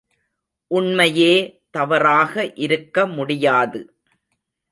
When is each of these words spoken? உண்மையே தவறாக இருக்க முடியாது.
உண்மையே 0.67 1.33
தவறாக 1.69 2.51
இருக்க 2.55 3.05
முடியாது. 3.07 3.95